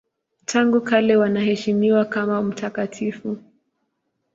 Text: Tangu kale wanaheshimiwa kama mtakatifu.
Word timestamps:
Tangu 0.45 0.81
kale 0.81 1.15
wanaheshimiwa 1.17 2.05
kama 2.05 2.41
mtakatifu. 2.43 3.37